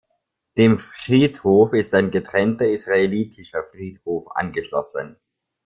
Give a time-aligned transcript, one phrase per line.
[0.57, 5.17] Dem Friedhof ist ein getrennter Israelitischer Friedhof angeschlossen.